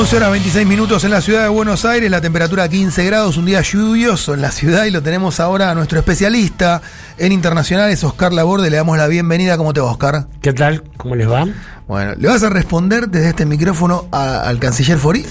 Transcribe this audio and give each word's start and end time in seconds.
11 0.00 0.16
horas 0.16 0.30
26 0.30 0.64
minutos 0.66 1.02
en 1.02 1.10
la 1.10 1.20
ciudad 1.20 1.42
de 1.42 1.48
Buenos 1.48 1.84
Aires, 1.84 2.08
la 2.08 2.20
temperatura 2.20 2.68
15 2.68 3.04
grados, 3.04 3.36
un 3.36 3.46
día 3.46 3.60
lluvioso 3.62 4.32
en 4.32 4.40
la 4.40 4.52
ciudad 4.52 4.84
y 4.84 4.92
lo 4.92 5.02
tenemos 5.02 5.40
ahora 5.40 5.72
a 5.72 5.74
nuestro 5.74 5.98
especialista 5.98 6.80
en 7.18 7.32
internacionales, 7.32 8.04
Oscar 8.04 8.32
Laborde. 8.32 8.70
Le 8.70 8.76
damos 8.76 8.96
la 8.96 9.08
bienvenida. 9.08 9.56
¿Cómo 9.56 9.72
te 9.72 9.80
va, 9.80 9.90
Oscar? 9.90 10.28
¿Qué 10.40 10.52
tal? 10.52 10.84
¿Cómo 10.96 11.16
les 11.16 11.28
va? 11.28 11.48
Bueno, 11.88 12.14
¿le 12.16 12.28
vas 12.28 12.44
a 12.44 12.48
responder 12.48 13.08
desde 13.08 13.30
este 13.30 13.44
micrófono 13.44 14.06
a- 14.12 14.42
al 14.42 14.60
canciller 14.60 14.98
Fori? 14.98 15.24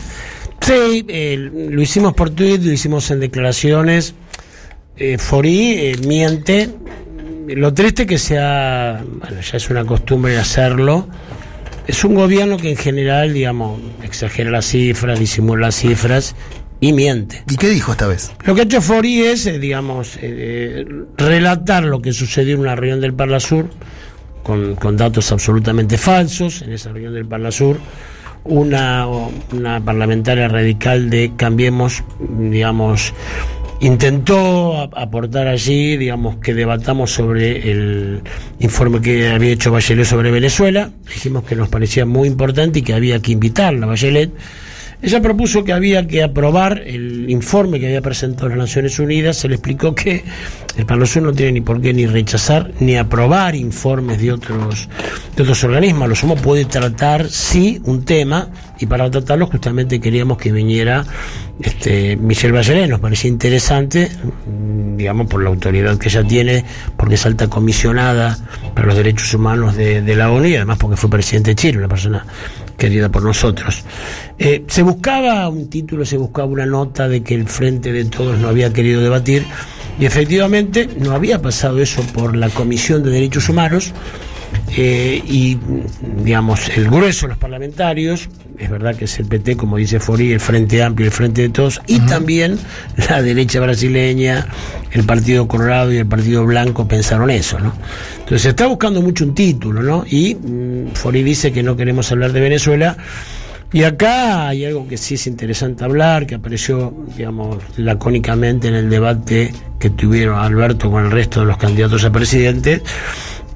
Sí, 0.60 1.06
eh, 1.08 1.50
lo 1.70 1.82
hicimos 1.82 2.14
por 2.14 2.32
Twitter, 2.32 2.66
lo 2.66 2.74
hicimos 2.74 3.10
en 3.12 3.22
declaraciones. 3.22 4.16
Eh, 4.98 5.18
Forí 5.18 5.76
eh, 5.78 5.96
miente. 6.06 6.76
Lo 7.48 7.74
triste 7.74 8.06
que 8.06 8.18
sea, 8.18 9.02
bueno, 9.06 9.40
ya 9.40 9.58
es 9.58 9.70
una 9.70 9.86
costumbre 9.86 10.38
hacerlo. 10.38 11.08
Es 11.88 12.04
un 12.04 12.16
gobierno 12.16 12.58
que 12.58 12.70
en 12.70 12.76
general, 12.76 13.34
digamos, 13.34 13.80
exagera 14.04 14.52
las 14.52 14.66
cifras, 14.66 15.20
disimula 15.20 15.68
las 15.68 15.76
cifras 15.76 16.36
y 16.80 16.94
miente. 16.94 17.44
¿Y 17.50 17.56
qué 17.56 17.70
dijo 17.70 17.94
esta 17.94 18.08
vez? 18.08 18.34
Lo 18.44 18.54
que 18.54 18.62
ha 18.62 18.64
hecho 18.66 18.82
Fori 18.82 19.22
es, 19.22 19.46
eh, 19.46 19.58
digamos, 19.58 20.20
eh, 20.22 20.86
relatar 21.18 21.84
lo 21.84 22.02
que 22.02 22.12
sucedió 22.12 22.56
en 22.56 22.62
una 22.62 22.76
reunión 22.76 23.00
del 23.00 23.14
Parla 23.14 23.40
Sur, 23.40 23.70
con, 24.44 24.76
con 24.76 24.98
datos 24.98 25.32
absolutamente 25.32 25.98
falsos. 25.98 26.62
En 26.62 26.74
esa 26.74 26.92
reunión 26.92 27.14
del 27.14 27.26
Parla 27.26 27.52
Sur, 27.52 27.78
una, 28.44 29.08
una 29.54 29.84
parlamentaria 29.84 30.48
radical 30.48 31.10
de 31.10 31.34
Cambiemos, 31.36 32.04
digamos, 32.20 33.14
intentó 33.80 34.90
aportar 34.96 35.48
allí, 35.48 35.98
digamos, 35.98 36.38
que 36.38 36.54
debatamos 36.54 37.12
sobre 37.12 37.72
el 37.72 38.22
informe 38.60 39.02
que 39.02 39.30
había 39.30 39.52
hecho 39.52 39.72
Bachelet 39.72 40.06
sobre 40.06 40.32
Venezuela. 40.32 40.92
Dijimos 41.08 41.44
que 41.44 41.56
nos 41.56 41.70
parecía 41.70 42.06
muy 42.06 42.28
importante 42.28 42.80
y 42.80 42.82
que 42.82 42.94
había 42.94 43.22
que 43.22 43.32
invitarla 43.32 43.86
a 43.86 43.90
Bachelet. 43.90 44.32
Ella 45.00 45.22
propuso 45.22 45.64
que 45.64 45.74
había 45.74 46.08
que 46.08 46.24
aprobar 46.24 46.82
el 46.84 47.30
informe 47.30 47.80
que 47.80 47.86
había 47.86 48.02
presentado 48.02 48.50
las 48.50 48.58
Naciones 48.58 48.98
Unidas. 48.98 49.38
Se 49.38 49.48
le 49.48 49.56
explicó 49.56 49.94
que 49.94 50.24
el 50.76 50.86
Palo 50.88 51.06
no 51.22 51.34
tiene 51.34 51.52
ni 51.52 51.62
por 51.62 51.80
qué 51.80 51.94
ni 51.94 52.08
rechazar 52.08 52.72
ni 52.80 52.98
aprobar 52.98 53.56
informes 53.56 54.20
de 54.20 54.32
otros, 54.32 54.90
de 55.36 55.44
otros 55.44 55.64
organismos. 55.64 56.10
Lo 56.10 56.16
sumo 56.16 56.36
puede 56.36 56.66
tratar, 56.66 57.30
sí, 57.30 57.80
un 57.86 58.06
tema, 58.06 58.50
y 58.80 58.88
para 58.88 59.10
tratarlo 59.12 59.46
justamente 59.46 60.00
queríamos 60.00 60.40
que 60.40 60.52
viniera 60.52 61.06
este, 61.62 62.18
Michelle 62.18 62.54
Bachelet. 62.54 62.90
Nos 62.90 63.00
parecía 63.00 63.30
interesante, 63.30 64.10
digamos, 64.98 65.28
por 65.28 65.44
la 65.44 65.50
autoridad 65.50 65.96
que 66.00 66.10
ella 66.10 66.24
tiene, 66.24 66.66
porque 66.96 67.16
es 67.16 67.26
alta 67.28 67.48
comisionada 67.48 68.36
para 68.74 68.88
los 68.88 68.96
derechos 68.96 69.32
humanos 69.36 69.76
de, 69.76 70.02
de 70.02 70.16
la 70.16 70.32
ONU 70.32 70.48
y 70.48 70.56
además 70.56 70.80
porque 70.80 70.98
fue 70.98 71.08
presidente 71.08 71.52
de 71.52 71.56
Chile, 71.56 71.78
una 71.78 71.88
persona 71.88 72.26
querida 72.78 73.10
por 73.10 73.24
nosotros. 73.24 73.84
Eh, 74.38 74.64
se 74.68 74.84
buscaba 74.84 75.48
un 75.50 75.70
título, 75.70 76.06
se 76.06 76.18
buscaba 76.18 76.48
una 76.48 76.66
nota 76.66 77.08
de 77.08 77.24
que 77.24 77.36
el 77.36 77.48
Frente 77.48 77.92
de 77.92 78.06
Todos 78.06 78.38
no 78.40 78.48
había 78.48 78.72
querido 78.72 79.02
debatir 79.02 79.46
y 80.00 80.06
efectivamente 80.06 80.88
no 81.00 81.12
había 81.12 81.42
pasado 81.42 81.80
eso 81.82 82.02
por 82.14 82.36
la 82.36 82.50
Comisión 82.50 83.04
de 83.04 83.12
Derechos 83.12 83.50
Humanos 83.50 83.94
eh, 84.76 85.22
y 85.26 85.58
digamos 86.24 86.70
el 86.70 86.90
grueso 86.90 87.26
de 87.26 87.30
los 87.30 87.38
parlamentarios, 87.38 88.30
es 88.60 88.70
verdad 88.70 88.96
que 88.96 89.06
es 89.06 89.20
el 89.20 89.26
PT, 89.26 89.56
como 89.56 89.78
dice 89.78 90.00
Fori, 90.00 90.32
el 90.32 90.40
Frente 90.40 90.84
Amplio, 90.84 91.08
el 91.08 91.14
Frente 91.14 91.42
de 91.42 91.50
Todos, 91.50 91.82
y 91.88 92.00
también 92.02 92.60
la 93.10 93.22
derecha 93.22 93.60
brasileña, 93.60 94.46
el 94.92 95.04
Partido 95.04 95.48
Colorado 95.48 95.92
y 95.92 95.98
el 95.98 96.06
Partido 96.06 96.46
Blanco 96.46 96.88
pensaron 96.88 97.30
eso, 97.30 97.60
¿no? 97.60 97.74
Entonces 98.28 98.42
se 98.42 98.50
está 98.50 98.68
buscando 98.68 99.02
mucho 99.02 99.24
un 99.24 99.34
título, 99.34 99.82
¿no? 99.82 100.04
Y 100.06 100.36
mm, 100.36 100.90
Fori 100.96 101.24
dice 101.24 101.54
que 101.54 101.64
no 101.64 101.78
queremos 101.78 102.12
hablar 102.12 102.34
de 102.34 102.42
Venezuela. 102.42 102.98
Y 103.72 103.84
acá 103.84 104.50
hay 104.50 104.66
algo 104.66 104.86
que 104.86 104.98
sí 104.98 105.16
es 105.16 105.28
interesante 105.28 105.86
hablar, 105.86 106.26
que 106.28 106.36
apareció, 106.36 106.94
digamos, 107.18 107.58
lacónicamente 107.78 108.68
en 108.68 108.76
el 108.76 108.90
debate 108.90 109.54
que 109.80 109.90
tuvieron 109.90 110.40
Alberto 110.40 110.92
con 110.92 111.06
el 111.06 111.12
resto 111.12 111.40
de 111.42 111.46
los 111.46 111.58
candidatos 111.58 112.04
a 112.04 112.12
presidente, 112.12 112.82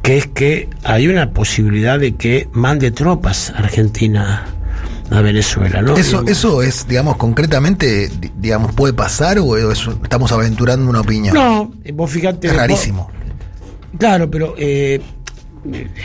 que 0.01 0.17
es 0.17 0.27
que 0.27 0.69
hay 0.83 1.07
una 1.09 1.31
posibilidad 1.31 1.99
de 1.99 2.15
que 2.15 2.47
mande 2.53 2.91
tropas 2.91 3.51
Argentina 3.55 4.45
a 5.09 5.19
Venezuela, 5.21 5.81
¿no? 5.81 5.97
Eso, 5.97 6.23
eso 6.27 6.61
es, 6.61 6.87
digamos, 6.87 7.17
concretamente, 7.17 8.07
di- 8.07 8.31
digamos, 8.37 8.73
puede 8.73 8.93
pasar 8.93 9.37
o 9.39 9.57
es- 9.71 9.85
estamos 10.03 10.31
aventurando 10.31 10.89
una 10.89 11.01
opinión. 11.01 11.35
No, 11.35 11.71
vos 11.93 12.09
fíjate. 12.09 12.47
es 12.47 12.53
vos- 12.53 12.61
rarísimo. 12.61 13.11
Claro, 13.97 14.29
pero 14.31 14.55
eh, 14.57 15.01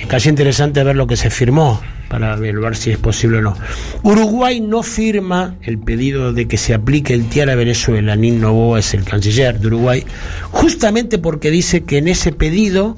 es 0.01 0.07
casi 0.07 0.29
interesante 0.29 0.83
ver 0.85 0.97
lo 0.97 1.07
que 1.07 1.17
se 1.17 1.31
firmó 1.31 1.81
para 2.09 2.37
ver 2.37 2.77
si 2.77 2.91
es 2.91 2.99
posible 2.99 3.39
o 3.39 3.43
no. 3.43 3.57
Uruguay 4.03 4.61
no 4.61 4.83
firma 4.83 5.57
el 5.63 5.79
pedido 5.79 6.33
de 6.33 6.47
que 6.47 6.57
se 6.57 6.75
aplique 6.75 7.15
el 7.15 7.29
TIAR 7.29 7.51
a 7.51 7.55
Venezuela. 7.55 8.15
Nin 8.17 8.41
Novoa 8.41 8.79
es 8.79 8.95
el 8.95 9.05
canciller 9.05 9.59
de 9.59 9.67
Uruguay, 9.67 10.05
justamente 10.51 11.19
porque 11.19 11.51
dice 11.51 11.85
que 11.85 11.99
en 11.99 12.09
ese 12.09 12.33
pedido 12.33 12.97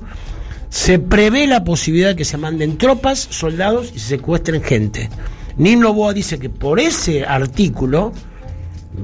se 0.69 0.99
prevé 0.99 1.47
la 1.47 1.65
posibilidad 1.65 2.11
de 2.11 2.17
que 2.17 2.25
se 2.25 2.37
manden 2.37 2.77
tropas, 2.77 3.19
soldados 3.31 3.93
y 3.95 3.99
se 3.99 4.09
secuestren 4.09 4.63
gente. 4.63 5.09
Nin 5.57 5.81
Novoa 5.81 6.13
dice 6.13 6.39
que 6.39 6.51
por 6.51 6.79
ese 6.79 7.25
artículo, 7.25 8.13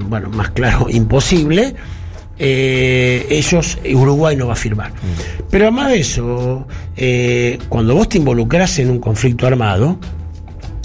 bueno, 0.07 0.29
más 0.29 0.51
claro, 0.51 0.87
imposible, 0.89 1.75
eh, 2.37 3.25
ellos, 3.29 3.77
Uruguay 3.93 4.35
no 4.35 4.47
va 4.47 4.53
a 4.53 4.57
firmar. 4.57 4.91
Pero 5.49 5.65
además 5.65 5.89
de 5.89 5.99
eso, 5.99 6.67
eh, 6.97 7.59
cuando 7.69 7.95
vos 7.95 8.09
te 8.09 8.17
involucras 8.17 8.77
en 8.79 8.89
un 8.89 8.99
conflicto 8.99 9.47
armado, 9.47 9.97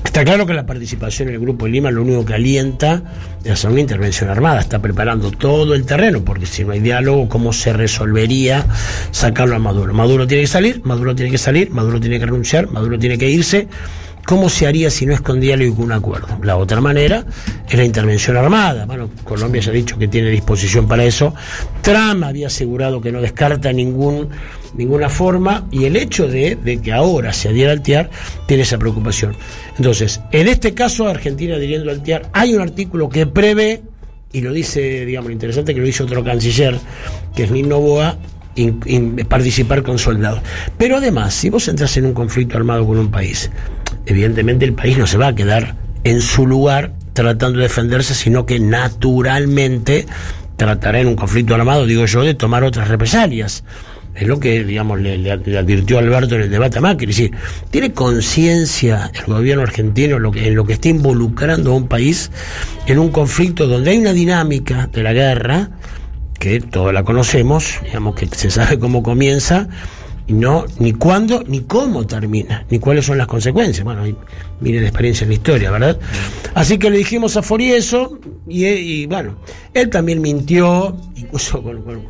está 0.04 0.24
claro 0.24 0.46
que 0.46 0.54
la 0.54 0.66
participación 0.66 1.28
en 1.28 1.34
el 1.34 1.40
Grupo 1.40 1.64
de 1.64 1.72
Lima 1.72 1.90
lo 1.90 2.02
único 2.02 2.24
que 2.24 2.34
alienta 2.34 3.02
es 3.44 3.50
hacer 3.50 3.70
una 3.70 3.80
intervención 3.80 4.30
armada, 4.30 4.60
está 4.60 4.80
preparando 4.80 5.30
todo 5.30 5.74
el 5.74 5.84
terreno, 5.84 6.22
porque 6.24 6.46
si 6.46 6.64
no 6.64 6.72
hay 6.72 6.80
diálogo, 6.80 7.28
¿cómo 7.28 7.52
se 7.52 7.72
resolvería 7.72 8.66
sacarlo 9.10 9.56
a 9.56 9.58
Maduro? 9.58 9.92
Maduro 9.92 10.26
tiene 10.26 10.42
que 10.42 10.48
salir, 10.48 10.82
Maduro 10.84 11.14
tiene 11.14 11.30
que 11.30 11.38
salir, 11.38 11.70
Maduro 11.70 12.00
tiene 12.00 12.18
que 12.20 12.26
renunciar, 12.26 12.70
Maduro 12.70 12.98
tiene 12.98 13.18
que 13.18 13.28
irse. 13.28 13.68
¿Cómo 14.26 14.48
se 14.48 14.66
haría 14.66 14.90
si 14.90 15.06
no 15.06 15.14
es 15.14 15.20
con 15.20 15.42
y 15.42 15.70
con 15.70 15.84
un 15.84 15.92
acuerdo? 15.92 16.38
La 16.42 16.56
otra 16.56 16.80
manera 16.80 17.24
es 17.68 17.74
la 17.74 17.84
intervención 17.84 18.36
armada. 18.36 18.86
Bueno, 18.86 19.10
Colombia 19.24 19.60
ya 19.60 19.70
ha 19.70 19.74
dicho 19.74 19.98
que 19.98 20.08
tiene 20.08 20.30
disposición 20.30 20.86
para 20.86 21.04
eso. 21.04 21.34
Trump 21.82 22.22
había 22.24 22.46
asegurado 22.46 23.00
que 23.00 23.10
no 23.10 23.20
descarta 23.20 23.72
ningún, 23.72 24.28
ninguna 24.74 25.08
forma 25.08 25.66
y 25.70 25.84
el 25.84 25.96
hecho 25.96 26.28
de, 26.28 26.56
de 26.56 26.80
que 26.80 26.92
ahora 26.92 27.32
se 27.32 27.48
adhiera 27.48 27.72
al 27.72 27.82
TIAR 27.82 28.10
tiene 28.46 28.62
esa 28.62 28.78
preocupación. 28.78 29.34
Entonces, 29.76 30.20
en 30.30 30.48
este 30.48 30.74
caso, 30.74 31.08
Argentina 31.08 31.56
adhiriendo 31.56 31.90
al 31.90 32.02
TIAR, 32.02 32.28
hay 32.32 32.54
un 32.54 32.60
artículo 32.60 33.08
que 33.08 33.26
prevé, 33.26 33.82
y 34.32 34.42
lo 34.42 34.52
dice, 34.52 35.04
digamos, 35.04 35.28
lo 35.28 35.32
interesante 35.32 35.74
que 35.74 35.80
lo 35.80 35.86
dice 35.86 36.04
otro 36.04 36.22
canciller, 36.22 36.78
que 37.34 37.44
es 37.44 37.50
Nino 37.50 37.80
Boa, 37.80 38.16
participar 39.28 39.82
con 39.82 39.98
soldados. 39.98 40.40
Pero 40.76 40.96
además, 40.96 41.34
si 41.34 41.50
vos 41.50 41.66
entras 41.68 41.96
en 41.96 42.06
un 42.06 42.12
conflicto 42.12 42.56
armado 42.56 42.86
con 42.86 42.98
un 42.98 43.10
país, 43.10 43.50
evidentemente 44.06 44.64
el 44.64 44.74
país 44.74 44.98
no 44.98 45.06
se 45.06 45.18
va 45.18 45.28
a 45.28 45.34
quedar 45.34 45.76
en 46.04 46.20
su 46.20 46.46
lugar 46.46 46.92
tratando 47.12 47.58
de 47.58 47.64
defenderse, 47.64 48.14
sino 48.14 48.46
que 48.46 48.60
naturalmente 48.60 50.06
tratará 50.56 51.00
en 51.00 51.08
un 51.08 51.16
conflicto 51.16 51.54
armado, 51.54 51.86
digo 51.86 52.06
yo, 52.06 52.22
de 52.22 52.34
tomar 52.34 52.64
otras 52.64 52.88
represalias. 52.88 53.64
Es 54.14 54.26
lo 54.26 54.40
que, 54.40 54.64
digamos, 54.64 55.00
le, 55.00 55.30
advirtió 55.30 55.98
Alberto 55.98 56.34
en 56.34 56.42
el 56.42 56.50
debate 56.50 56.78
a 56.78 56.80
Macri. 56.80 57.10
Es 57.10 57.16
decir, 57.16 57.32
¿tiene 57.70 57.92
conciencia 57.92 59.10
el 59.14 59.32
gobierno 59.32 59.62
argentino 59.62 60.18
lo 60.18 60.32
que, 60.32 60.48
en 60.48 60.56
lo 60.56 60.64
que 60.64 60.74
está 60.74 60.88
involucrando 60.88 61.72
a 61.72 61.76
un 61.76 61.88
país 61.88 62.30
en 62.86 62.98
un 62.98 63.10
conflicto 63.10 63.66
donde 63.66 63.90
hay 63.90 63.98
una 63.98 64.12
dinámica 64.12 64.88
de 64.92 65.02
la 65.02 65.12
guerra, 65.12 65.70
que 66.38 66.60
todos 66.60 66.92
la 66.92 67.04
conocemos, 67.04 67.78
digamos 67.84 68.14
que 68.14 68.26
se 68.26 68.50
sabe 68.50 68.78
cómo 68.78 69.02
comienza, 69.02 69.68
no 70.28 70.64
ni 70.78 70.92
cuándo 70.92 71.42
ni 71.46 71.60
cómo 71.62 72.06
termina, 72.06 72.64
ni 72.70 72.78
cuáles 72.78 73.06
son 73.06 73.18
las 73.18 73.26
consecuencias. 73.26 73.84
Bueno, 73.84 74.02
hay 74.02 74.14
miles 74.60 74.80
de 74.82 74.86
experiencia 74.88 75.24
en 75.24 75.30
la 75.30 75.34
historia, 75.34 75.70
¿verdad? 75.70 75.98
Así 76.54 76.78
que 76.78 76.90
le 76.90 76.98
dijimos 76.98 77.36
a 77.36 77.42
Fori 77.42 77.72
eso, 77.72 78.18
y, 78.48 78.66
y, 78.66 79.06
bueno, 79.06 79.36
él 79.74 79.88
también 79.90 80.20
mintió, 80.20 80.96
incluso 81.16 81.62
con- 81.62 81.82
con- 81.82 82.02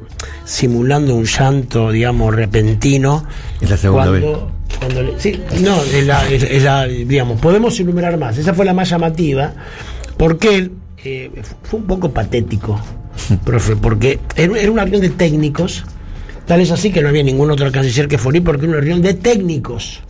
simulando 0.45 1.15
un 1.15 1.25
llanto, 1.25 1.91
digamos, 1.91 2.35
repentino. 2.35 3.25
Es 3.61 3.71
la 3.71 3.77
segunda 3.77 4.07
cuando, 4.09 4.51
cuando 4.79 5.03
le- 5.03 5.21
sí, 5.21 5.41
no, 5.63 5.83
es 5.83 6.07
la, 6.07 6.29
es 6.29 6.63
la, 6.63 6.87
digamos, 6.87 7.41
podemos 7.41 7.79
enumerar 7.81 8.17
más. 8.19 8.37
Esa 8.39 8.55
fue 8.55 8.65
la 8.65 8.75
más 8.75 8.89
llamativa, 8.91 9.53
porque 10.17 10.57
él 10.57 10.73
eh, 11.05 11.31
fue 11.63 11.81
un 11.81 11.87
poco 11.87 12.11
patético, 12.11 12.81
profe, 13.45 13.77
porque 13.77 14.19
era 14.37 14.59
era 14.59 14.71
una 14.71 14.83
reunión 14.83 15.03
de 15.03 15.11
técnicos, 15.11 15.85
tal 16.51 16.63
es 16.63 16.73
así 16.73 16.91
que 16.91 17.01
no 17.01 17.09
había 17.11 17.23
ningún 17.23 17.49
otro 17.53 17.71
canciller 17.71 18.09
que 18.09 18.19
Forí, 18.19 18.41
porque 18.41 18.67
una 18.67 18.79
reunión 18.79 19.01
de 19.01 19.15
técnicos. 19.15 20.01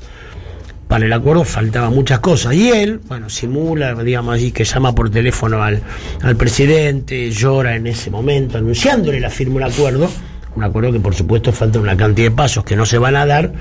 Para 0.89 1.05
el 1.05 1.13
acuerdo 1.13 1.45
faltaban 1.45 1.93
muchas 1.93 2.21
cosas. 2.21 2.55
Y 2.55 2.71
él, 2.71 2.99
bueno, 3.07 3.29
simula, 3.29 3.95
digamos 4.03 4.37
así, 4.37 4.51
que 4.51 4.65
llama 4.65 4.95
por 4.95 5.11
teléfono 5.11 5.63
al, 5.63 5.83
al 6.23 6.37
presidente, 6.37 7.31
llora 7.31 7.77
en 7.77 7.87
ese 7.89 8.11
momento, 8.11 8.57
anunciándole 8.57 9.21
la 9.21 9.29
firma 9.29 9.61
del 9.61 9.71
acuerdo. 9.71 10.09
Un 10.57 10.65
acuerdo 10.65 10.91
que, 10.93 11.01
por 11.01 11.15
supuesto, 11.15 11.53
falta 11.53 11.79
una 11.79 11.95
cantidad 11.95 12.31
de 12.31 12.35
pasos 12.35 12.65
que 12.65 12.75
no 12.75 12.87
se 12.87 12.97
van 12.97 13.17
a 13.17 13.27
dar. 13.27 13.53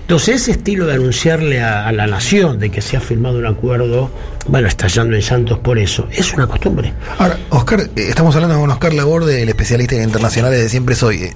Entonces, 0.00 0.42
ese 0.42 0.50
estilo 0.50 0.86
de 0.86 0.94
anunciarle 0.94 1.62
a, 1.62 1.92
la 1.92 2.08
nación 2.08 2.58
de 2.58 2.70
que 2.70 2.82
se 2.82 2.96
ha 2.96 3.00
firmado 3.00 3.38
un 3.38 3.46
acuerdo, 3.46 4.10
bueno, 4.48 4.66
estallando 4.66 5.14
en 5.14 5.22
Santos 5.22 5.60
por 5.60 5.78
eso, 5.78 6.08
es 6.10 6.32
una 6.32 6.48
costumbre. 6.48 6.92
Ahora, 7.18 7.38
Oscar, 7.50 7.82
eh, 7.82 8.06
estamos 8.08 8.34
hablando 8.34 8.58
con 8.58 8.68
Oscar 8.68 8.94
Laborde, 8.94 9.44
el 9.44 9.48
especialista 9.48 9.94
en 9.94 10.02
internacionales 10.02 10.60
de 10.60 10.68
Siempre 10.68 10.96
Soy. 10.96 11.30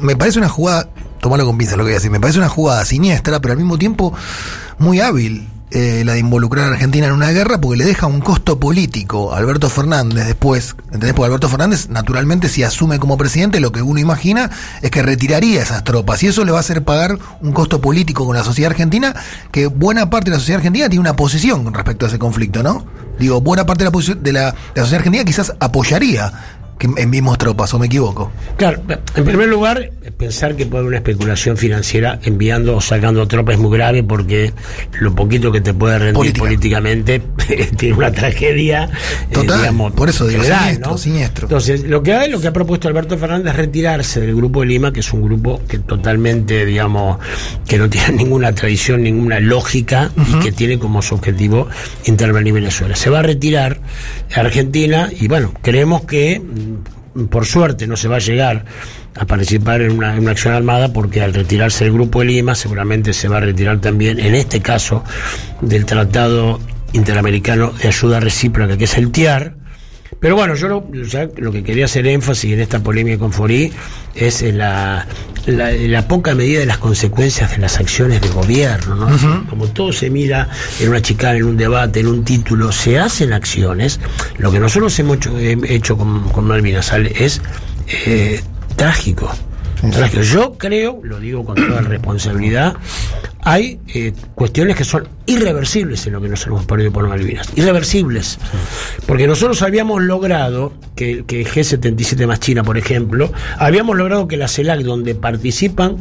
Me 0.00 0.16
parece 0.16 0.38
una 0.38 0.48
jugada, 0.48 0.88
tomalo 1.20 1.46
con 1.46 1.58
pinza 1.58 1.76
lo 1.76 1.84
que 1.84 1.88
voy 1.88 1.92
a 1.92 1.96
decir, 1.96 2.10
me 2.10 2.20
parece 2.20 2.38
una 2.38 2.48
jugada 2.48 2.84
siniestra, 2.84 3.40
pero 3.40 3.52
al 3.52 3.58
mismo 3.58 3.78
tiempo 3.78 4.12
muy 4.78 5.00
hábil 5.00 5.48
eh, 5.72 6.04
la 6.06 6.12
de 6.12 6.20
involucrar 6.20 6.66
a 6.66 6.72
Argentina 6.72 7.08
en 7.08 7.12
una 7.12 7.32
guerra 7.32 7.60
porque 7.60 7.76
le 7.78 7.84
deja 7.84 8.06
un 8.06 8.20
costo 8.20 8.60
político 8.60 9.34
a 9.34 9.38
Alberto 9.38 9.68
Fernández 9.68 10.24
después, 10.24 10.76
¿entendés? 10.86 11.12
Porque 11.12 11.26
Alberto 11.26 11.48
Fernández, 11.48 11.88
naturalmente, 11.88 12.48
si 12.48 12.62
asume 12.62 13.00
como 13.00 13.18
presidente, 13.18 13.58
lo 13.58 13.72
que 13.72 13.82
uno 13.82 13.98
imagina 13.98 14.48
es 14.80 14.92
que 14.92 15.02
retiraría 15.02 15.60
esas 15.60 15.82
tropas 15.82 16.22
y 16.22 16.28
eso 16.28 16.44
le 16.44 16.52
va 16.52 16.58
a 16.58 16.60
hacer 16.60 16.84
pagar 16.84 17.18
un 17.40 17.52
costo 17.52 17.80
político 17.80 18.24
con 18.24 18.36
la 18.36 18.44
sociedad 18.44 18.70
argentina, 18.70 19.14
que 19.50 19.66
buena 19.66 20.08
parte 20.08 20.30
de 20.30 20.36
la 20.36 20.40
sociedad 20.40 20.60
argentina 20.60 20.88
tiene 20.88 21.00
una 21.00 21.16
posición 21.16 21.64
con 21.64 21.74
respecto 21.74 22.06
a 22.06 22.08
ese 22.08 22.18
conflicto, 22.20 22.62
¿no? 22.62 22.86
Digo, 23.18 23.40
buena 23.40 23.66
parte 23.66 23.82
de 23.82 23.90
la, 23.90 24.14
de 24.14 24.32
la, 24.32 24.52
de 24.52 24.56
la 24.76 24.82
sociedad 24.82 25.00
argentina 25.00 25.24
quizás 25.24 25.52
apoyaría 25.58 26.32
que 26.78 26.88
enviemos 26.96 27.38
tropas, 27.38 27.72
o 27.74 27.78
me 27.78 27.86
equivoco. 27.86 28.30
Claro, 28.56 28.82
en 29.14 29.24
primer 29.24 29.48
lugar, 29.48 29.90
pensar 30.16 30.56
que 30.56 30.66
puede 30.66 30.80
haber 30.80 30.88
una 30.88 30.96
especulación 30.98 31.56
financiera 31.56 32.18
enviando 32.22 32.76
o 32.76 32.80
sacando 32.80 33.26
tropas 33.26 33.54
es 33.54 33.60
muy 33.60 33.76
grave 33.76 34.02
porque 34.02 34.52
lo 35.00 35.14
poquito 35.14 35.52
que 35.52 35.60
te 35.60 35.74
puede 35.74 35.98
rendir 35.98 36.34
políticamente 36.34 37.22
tiene 37.76 37.96
una 37.96 38.12
tragedia. 38.12 38.84
Eh, 39.30 39.32
Total, 39.32 39.60
digamos, 39.60 39.92
por 39.92 40.08
eso 40.08 40.26
digo, 40.26 40.42
siniestro, 40.42 40.98
siniestro. 40.98 41.46
Entonces, 41.46 41.84
lo 41.84 42.02
que 42.02 42.14
hay, 42.14 42.30
lo 42.30 42.40
que 42.40 42.48
ha 42.48 42.52
propuesto 42.52 42.88
Alberto 42.88 43.18
Fernández 43.18 43.52
es 43.52 43.56
retirarse 43.56 44.20
del 44.20 44.34
grupo 44.34 44.60
de 44.60 44.66
Lima, 44.66 44.92
que 44.92 45.00
es 45.00 45.12
un 45.12 45.22
grupo 45.22 45.60
que 45.68 45.78
totalmente, 45.78 46.64
digamos, 46.64 47.18
que 47.66 47.78
no 47.78 47.88
tiene 47.88 48.12
ninguna 48.12 48.54
tradición, 48.54 49.02
ninguna 49.02 49.40
lógica 49.40 50.10
y 50.16 50.38
que 50.40 50.52
tiene 50.52 50.78
como 50.78 51.02
su 51.02 51.14
objetivo 51.14 51.68
intervenir 52.04 52.52
Venezuela. 52.52 52.96
Se 52.96 53.10
va 53.10 53.20
a 53.20 53.22
retirar 53.22 53.80
a 54.34 54.40
Argentina 54.40 55.10
y 55.18 55.28
bueno, 55.28 55.52
creemos 55.62 56.04
que 56.04 56.40
por 57.30 57.46
suerte 57.46 57.86
no 57.86 57.96
se 57.96 58.08
va 58.08 58.16
a 58.16 58.20
llegar 58.20 58.64
a 59.14 59.24
participar 59.24 59.80
en 59.80 59.92
una, 59.92 60.12
acción 60.30 60.54
armada 60.54 60.92
porque 60.92 61.22
al 61.22 61.32
retirarse 61.32 61.84
el 61.84 61.92
grupo 61.92 62.20
de 62.20 62.26
Lima 62.26 62.54
seguramente 62.54 63.12
se 63.12 63.28
va 63.28 63.38
a 63.38 63.40
retirar 63.40 63.80
también, 63.80 64.20
en 64.20 64.34
este 64.34 64.60
caso, 64.60 65.02
del 65.60 65.86
Tratado 65.86 66.60
Interamericano 66.92 67.72
de 67.72 67.88
Ayuda 67.88 68.20
Recíproca, 68.20 68.76
que 68.76 68.84
es 68.84 68.98
el 68.98 69.10
TIAR, 69.10 69.54
pero 70.20 70.34
bueno, 70.36 70.54
yo 70.54 70.68
lo, 70.68 70.86
lo, 71.36 71.52
que 71.52 71.62
quería 71.62 71.84
hacer 71.84 72.06
énfasis 72.06 72.52
en 72.52 72.60
esta 72.60 72.82
polémica 72.82 73.18
con 73.18 73.32
Forí 73.32 73.72
es 74.14 74.42
en 74.42 74.58
la, 74.58 75.06
la, 75.46 76.08
poca 76.08 76.34
medida 76.34 76.60
de 76.60 76.66
las 76.66 76.78
consecuencias 76.78 77.50
de 77.50 77.58
las 77.58 77.78
acciones 77.78 78.20
de 78.22 78.28
gobierno. 78.28 78.94
¿no? 78.94 79.46
Como 79.48 79.68
todo 79.68 79.92
se 79.92 80.10
mira 80.10 80.48
en 80.80 80.88
una 80.88 81.02
chicana, 81.02 81.36
en 81.36 81.44
un 81.44 81.56
debate, 81.56 82.00
en 82.00 82.08
un 82.08 82.24
título, 82.24 82.72
se 82.72 82.98
hacen 82.98 83.32
acciones. 83.32 84.00
Lo 84.38 84.50
que 84.50 84.58
nosotros 84.58 84.98
hemos 84.98 85.18
hecho, 85.68 85.96
con, 85.96 86.28
con 86.30 86.46
Malvinas 86.46 86.92
es 86.92 87.42
eh, 88.06 88.40
trágico. 88.76 89.30
Yo 90.22 90.56
creo, 90.56 91.00
lo 91.02 91.20
digo 91.20 91.44
con 91.44 91.54
toda 91.54 91.82
responsabilidad, 91.82 92.76
hay 93.46 93.78
eh, 93.94 94.12
cuestiones 94.34 94.74
que 94.74 94.82
son 94.82 95.06
irreversibles 95.24 96.04
en 96.08 96.14
lo 96.14 96.20
que 96.20 96.28
nos 96.28 96.44
hemos 96.48 96.64
perdido 96.64 96.90
por 96.90 97.06
Malvinas. 97.06 97.48
Irreversibles. 97.54 98.40
Porque 99.06 99.28
nosotros 99.28 99.62
habíamos 99.62 100.02
logrado 100.02 100.72
que, 100.96 101.24
que, 101.24 101.46
G77 101.46 102.26
más 102.26 102.40
China, 102.40 102.64
por 102.64 102.76
ejemplo, 102.76 103.32
habíamos 103.56 103.96
logrado 103.96 104.26
que 104.26 104.36
la 104.36 104.48
CELAC, 104.48 104.80
donde 104.80 105.14
participan 105.14 105.98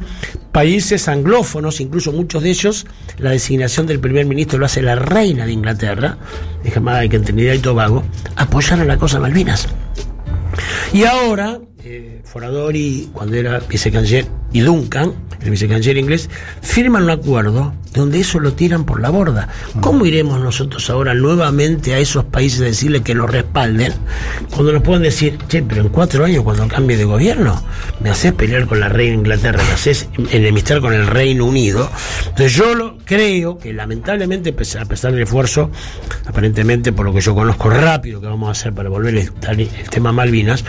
países 0.52 1.08
anglófonos, 1.08 1.82
incluso 1.82 2.12
muchos 2.12 2.42
de 2.42 2.50
ellos, 2.50 2.88
la 3.20 3.30
designación 3.30 3.86
del 3.86 4.00
primer 4.00 4.26
ministro 4.26 4.58
lo 4.58 4.66
hace 4.66 4.82
la 4.82 4.96
reina 4.96 5.46
de 5.46 5.52
Inglaterra, 5.52 6.18
de 6.64 6.72
Jamaica, 6.72 7.12
que 7.12 7.20
Trinidad 7.20 7.54
y 7.54 7.60
Tobago, 7.60 8.04
apoyaron 8.38 8.88
la 8.88 8.98
cosa 8.98 9.20
Malvinas. 9.20 9.68
Y 10.94 11.04
ahora 11.04 11.60
eh, 11.86 12.22
Foradori, 12.24 13.10
cuando 13.14 13.36
era 13.36 13.60
vicecanciller, 13.60 14.26
y 14.52 14.62
Duncan, 14.62 15.14
el 15.42 15.52
vicecanciller 15.52 15.98
inglés, 15.98 16.30
firman 16.62 17.04
un 17.04 17.12
acuerdo 17.12 17.74
donde 17.94 18.20
eso 18.20 18.40
lo 18.40 18.54
tiran 18.54 18.86
por 18.86 19.00
la 19.00 19.10
borda. 19.10 19.48
¿Cómo 19.82 20.06
iremos 20.06 20.40
nosotros 20.40 20.90
ahora 20.90 21.14
nuevamente 21.14 21.94
a 21.94 22.00
esos 22.00 22.26
países 22.26 22.62
a 22.62 22.66
decirle 22.66 23.02
que 23.04 23.16
nos 23.16 23.30
respalden 23.30 23.94
cuando 24.52 24.74
nos 24.74 24.82
pueden 24.82 25.04
decir, 25.04 25.38
che, 25.48 25.62
pero 25.62 25.82
en 25.82 25.90
cuatro 25.90 26.26
años 26.26 26.44
cuando 26.44 26.68
cambie 26.68 26.98
de 26.98 27.06
gobierno, 27.06 27.62
me 28.02 28.10
haces 28.10 28.34
pelear 28.34 28.66
con 28.66 28.80
la 28.80 28.90
reina 28.90 29.16
Inglaterra, 29.16 29.64
me 29.64 29.74
haces 29.74 30.10
enemistar 30.32 30.82
con 30.82 30.94
el 30.94 31.08
Reino 31.08 31.46
Unido? 31.46 31.90
Entonces 32.22 32.54
yo 32.54 32.74
lo, 32.76 32.98
creo 33.06 33.58
que 33.58 33.74
lamentablemente, 33.74 34.50
a 34.50 34.86
pesar 34.86 35.14
del 35.14 35.22
esfuerzo, 35.22 35.70
aparentemente 36.26 36.92
por 36.92 37.06
lo 37.06 37.14
que 37.14 37.22
yo 37.22 37.34
conozco 37.34 37.70
rápido 37.70 38.20
que 38.20 38.28
vamos 38.28 38.50
a 38.50 38.52
hacer 38.52 38.74
para 38.74 38.90
volver 38.90 39.16
el 39.16 39.32
tema 39.90 40.12
Malvinas, 40.12 40.66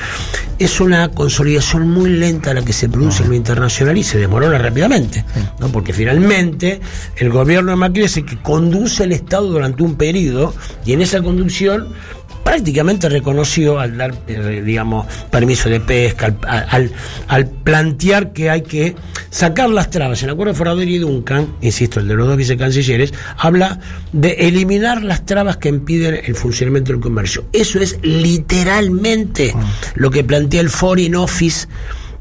es 0.58 0.80
una 0.80 1.05
consolidación 1.08 1.90
muy 1.90 2.10
lenta 2.10 2.54
la 2.54 2.62
que 2.62 2.72
se 2.72 2.88
produce 2.88 3.22
en 3.22 3.30
lo 3.30 3.34
internacional 3.34 3.96
y 3.98 4.02
se 4.02 4.18
demorona 4.18 4.58
rápidamente, 4.58 5.24
¿no? 5.58 5.68
porque 5.68 5.92
finalmente 5.92 6.80
el 7.16 7.30
gobierno 7.30 7.70
de 7.70 7.76
Macri 7.76 8.04
es 8.04 8.16
el 8.16 8.26
que 8.26 8.40
conduce 8.42 9.04
el 9.04 9.12
Estado 9.12 9.48
durante 9.48 9.82
un 9.82 9.96
periodo 9.96 10.54
y 10.84 10.92
en 10.92 11.02
esa 11.02 11.22
conducción 11.22 11.88
prácticamente 12.46 13.08
reconoció 13.08 13.80
al 13.80 13.98
dar, 13.98 14.14
eh, 14.28 14.62
digamos, 14.64 15.04
permiso 15.32 15.68
de 15.68 15.80
pesca, 15.80 16.32
al, 16.46 16.92
al, 17.26 17.48
plantear 17.48 18.32
que 18.32 18.50
hay 18.50 18.62
que 18.62 18.94
sacar 19.30 19.68
las 19.68 19.90
trabas. 19.90 20.22
En 20.22 20.28
el 20.28 20.34
acuerdo 20.34 20.52
de 20.52 20.58
Forador 20.58 20.84
y 20.84 20.98
Duncan, 20.98 21.56
insisto, 21.60 21.98
el 21.98 22.06
de 22.06 22.14
los 22.14 22.28
dos 22.28 22.36
vicecancilleres, 22.36 23.12
habla 23.36 23.80
de 24.12 24.46
eliminar 24.46 25.02
las 25.02 25.26
trabas 25.26 25.56
que 25.56 25.70
impiden 25.70 26.20
el 26.24 26.36
funcionamiento 26.36 26.92
del 26.92 27.00
comercio. 27.00 27.46
Eso 27.52 27.80
es 27.80 27.98
literalmente 28.02 29.52
ah. 29.52 29.64
lo 29.96 30.12
que 30.12 30.22
plantea 30.22 30.60
el 30.60 30.70
Foreign 30.70 31.16
Office 31.16 31.66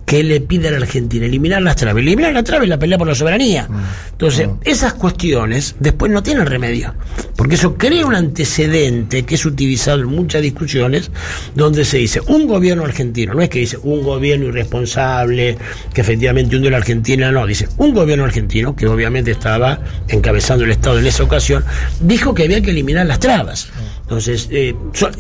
que 0.06 0.24
le 0.24 0.40
pide 0.40 0.68
a 0.68 0.72
la 0.72 0.78
Argentina, 0.78 1.26
eliminar 1.26 1.62
las 1.62 1.76
trabas. 1.76 2.02
Eliminar 2.02 2.34
las 2.34 2.44
trabas 2.44 2.68
y 2.68 2.70
la 2.70 2.78
pelea 2.78 2.98
por 2.98 3.08
la 3.08 3.16
soberanía. 3.16 3.68
Mm. 3.68 3.84
Entonces, 4.12 4.48
mm. 4.48 4.52
esas 4.64 4.94
cuestiones 4.94 5.76
después 5.80 6.12
no 6.12 6.22
tienen 6.22 6.46
remedio, 6.46 6.94
porque 7.36 7.56
eso 7.56 7.76
crea 7.76 8.06
un 8.06 8.16
antecedente 8.16 9.24
que 9.24 9.36
es 9.36 9.46
utilizado 9.46 10.02
en 10.02 10.08
muchas 10.08 10.42
discusiones, 10.42 11.12
donde 11.56 11.86
se 11.86 11.98
dice 11.98 12.22
un 12.28 12.48
gobierno 12.48 12.86
argentino, 12.86 13.34
no 13.34 13.42
es 13.42 13.50
que 13.50 13.60
dice 13.60 13.78
un 13.82 14.04
gobierno 14.04 14.46
irresponsable, 14.48 15.58
que 15.94 16.02
efectivamente 16.02 16.56
hundió 16.56 16.70
a 16.70 16.72
la 16.72 16.78
Argentina, 16.78 17.32
no, 17.32 17.46
dice 17.48 17.68
un 17.78 17.94
gobierno 17.94 18.26
argentino, 18.26 18.76
que 18.76 18.88
obviamente 18.88 19.32
estaba 19.32 19.80
encabezando 20.08 20.66
el 20.66 20.72
Estado 20.72 21.00
en 21.00 21.08
esa 21.08 21.24
ocasión, 21.24 21.66
dijo 22.00 22.34
que 22.34 22.44
había 22.44 22.62
que 22.62 22.72
eliminar 22.72 23.06
las 23.08 23.20
trabas. 23.20 23.70
Entonces, 24.06 24.48
eh, 24.52 24.76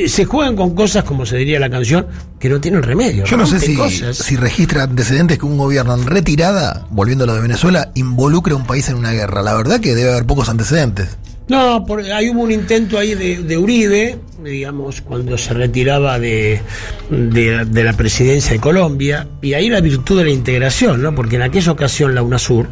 se 0.06 0.26
juegan 0.26 0.56
con 0.56 0.76
cosas, 0.76 1.04
como 1.04 1.26
se 1.26 1.38
diría 1.38 1.60
la 1.60 1.72
canción, 1.72 2.06
que 2.40 2.50
no 2.50 2.62
tienen 2.62 2.84
remedio. 2.84 3.26
Yo 3.26 3.36
no, 3.36 3.48
sé 3.48 3.60
si, 3.60 3.76
si 4.14 4.36
registra 4.36 4.84
antecedentes 4.84 5.40
que 5.40 5.46
un 5.46 5.58
gobierno 5.58 5.96
en 5.96 6.06
retirada, 6.06 6.86
volviendo 6.92 7.24
a 7.24 7.28
lo 7.28 7.34
de 7.34 7.42
Venezuela, 7.42 7.92
involucre 7.96 8.54
a 8.54 8.58
un 8.58 8.68
país 8.68 8.88
en 8.90 8.98
una 8.98 9.12
guerra. 9.12 9.42
La 9.42 9.56
verdad 9.56 9.80
que 9.80 9.96
debe 9.96 10.12
haber 10.12 10.28
pocos 10.28 10.50
antecedentes. 10.50 11.18
No, 11.48 11.84
porque 11.86 12.12
hay 12.12 12.30
hubo 12.30 12.42
un 12.42 12.52
intento 12.52 13.00
ahí 13.00 13.14
de, 13.16 13.58
Uribe, 13.58 14.20
digamos, 14.44 15.02
cuando 15.02 15.38
se 15.38 15.54
retiraba 15.54 16.20
de, 16.20 16.62
de, 17.10 17.84
la 17.84 17.94
presidencia 17.94 18.54
de 18.54 18.60
Colombia, 18.60 19.28
y 19.42 19.54
ahí 19.54 19.70
la 19.70 19.82
virtud 19.82 20.18
de 20.18 20.26
la 20.26 20.32
integración, 20.32 21.02
¿no? 21.02 21.14
Porque 21.14 21.36
en 21.36 21.44
aquella 21.44 21.72
ocasión 21.72 22.16
la 22.16 22.24
UNASUR 22.24 22.68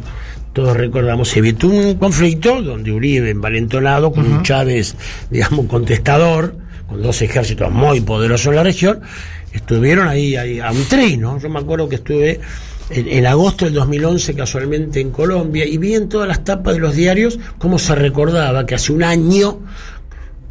todos 0.54 0.76
recordamos, 0.76 1.28
se 1.28 1.40
evitó 1.40 1.68
un 1.68 1.96
conflicto 1.96 2.62
donde 2.62 2.92
Uribe, 2.92 3.30
envalentonado, 3.30 4.12
con 4.12 4.24
un 4.24 4.42
Chávez, 4.42 4.96
digamos, 5.30 5.66
contestador, 5.66 6.56
con 6.88 7.02
dos 7.02 7.20
ejércitos 7.20 7.70
muy 7.70 8.00
poderosos 8.00 8.46
en 8.46 8.56
la 8.56 8.62
región, 8.62 9.00
estuvieron 9.52 10.08
ahí, 10.08 10.36
a 10.36 10.70
un 10.70 10.84
trino. 10.84 11.38
Yo 11.38 11.50
me 11.50 11.58
acuerdo 11.58 11.88
que 11.88 11.96
estuve 11.96 12.40
en, 12.90 13.26
agosto 13.26 13.64
del 13.64 13.74
2011 13.74 14.34
casualmente 14.34 15.00
en 15.00 15.10
Colombia 15.10 15.64
y 15.66 15.78
vi 15.78 15.94
en 15.94 16.08
todas 16.08 16.28
las 16.28 16.44
tapas 16.44 16.74
de 16.74 16.80
los 16.80 16.94
diarios 16.94 17.38
cómo 17.58 17.78
se 17.78 17.94
recordaba 17.94 18.66
que 18.66 18.74
hace 18.74 18.92
un 18.92 19.02
año 19.02 19.60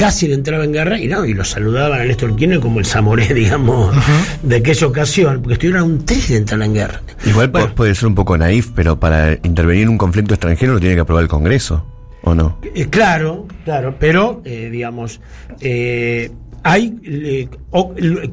casi 0.03 0.27
le 0.27 0.33
entraba 0.33 0.65
en 0.65 0.73
guerra 0.73 0.99
y 0.99 1.07
no, 1.07 1.23
y 1.23 1.33
lo 1.33 1.45
saludaban 1.45 2.01
a 2.01 2.03
Néstor 2.03 2.35
Kirchner 2.35 2.59
como 2.59 2.79
el 2.79 2.85
Zamoré, 2.85 3.25
digamos, 3.33 3.95
de 4.41 4.57
aquella 4.57 4.87
ocasión, 4.87 5.39
porque 5.41 5.53
estuvieron 5.53 5.83
un 5.83 6.05
triste 6.05 6.33
de 6.33 6.39
entrar 6.39 6.61
en 6.61 6.73
guerra. 6.73 7.01
Igual 7.25 7.51
puede 7.51 7.95
ser 7.95 8.07
un 8.09 8.15
poco 8.15 8.37
naif, 8.37 8.71
pero 8.75 8.99
para 8.99 9.31
intervenir 9.43 9.83
en 9.83 9.89
un 9.91 9.97
conflicto 9.97 10.33
extranjero 10.33 10.73
lo 10.73 10.81
tiene 10.81 10.95
que 10.95 11.01
aprobar 11.01 11.23
el 11.23 11.29
Congreso, 11.29 11.85
¿o 12.21 12.35
no? 12.35 12.57
Eh, 12.75 12.87
claro, 12.89 13.47
claro, 13.63 13.95
pero, 13.97 14.41
eh, 14.43 14.67
digamos, 14.69 15.21
eh, 15.61 16.29
hay 16.63 17.47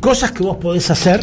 cosas 0.00 0.32
que 0.32 0.42
vos 0.42 0.56
podés 0.56 0.90
hacer 0.90 1.20